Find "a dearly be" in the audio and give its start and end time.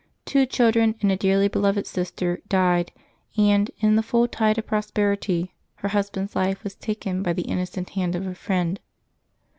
1.11-1.59